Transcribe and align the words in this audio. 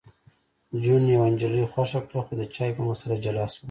جون 0.83 1.03
یوه 1.13 1.27
نجلۍ 1.33 1.65
خوښه 1.71 1.99
کړه 2.07 2.21
خو 2.25 2.33
د 2.39 2.43
چای 2.55 2.71
په 2.77 2.81
مسله 2.89 3.15
جلا 3.23 3.45
شول 3.53 3.59